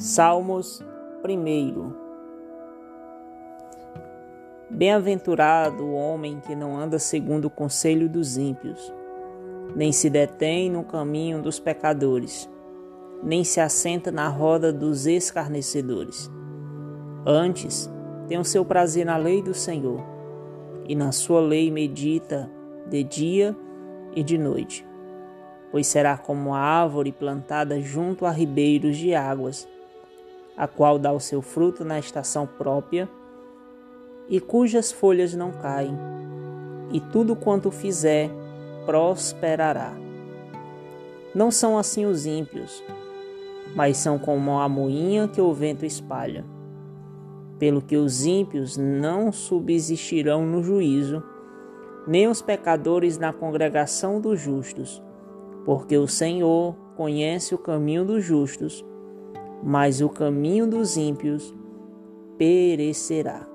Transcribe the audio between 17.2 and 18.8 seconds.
Antes, tem o seu